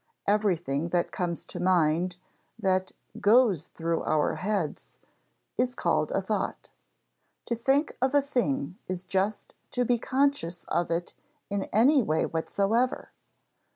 [0.25, 2.15] Everything that comes to mind,
[2.57, 4.97] that "goes through our heads,"
[5.59, 6.71] is called a thought.
[7.45, 11.13] To think of a thing is just to be conscious of it
[11.51, 13.11] in any way whatsoever.